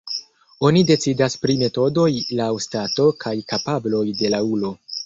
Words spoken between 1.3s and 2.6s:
pri metodoj laŭ